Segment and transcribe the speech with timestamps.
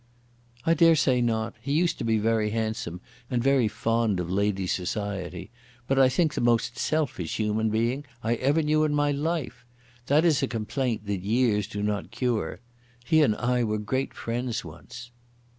[0.65, 1.53] "I dare say not.
[1.61, 5.51] He used to be very handsome, and very fond of ladies' society,
[5.85, 9.63] but, I think, the most selfish human being I ever knew in my life.
[10.07, 12.61] That is a complaint that years do not cure.
[13.05, 15.11] He and I were great friends once."